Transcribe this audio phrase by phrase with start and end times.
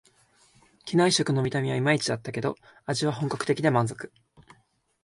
[0.83, 2.55] 機内食の見た目はいまいちだったけど、
[2.87, 4.11] 味は本格的で満足